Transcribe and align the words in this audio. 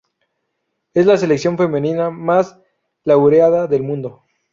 Es 0.95 1.05
la 1.05 1.15
selección 1.15 1.59
femenina 1.59 2.09
más 2.09 2.57
laureada 3.03 3.67
del 3.67 3.83
mundo. 3.83 4.23